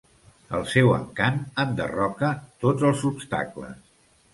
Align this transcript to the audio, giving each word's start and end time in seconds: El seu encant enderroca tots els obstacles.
El 0.59 0.65
seu 0.75 0.89
encant 0.95 1.37
enderroca 1.67 2.33
tots 2.67 2.91
els 2.93 3.09
obstacles. 3.15 3.83